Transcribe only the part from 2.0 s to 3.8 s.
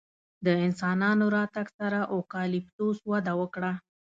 اوکالیپتوس وده وکړه.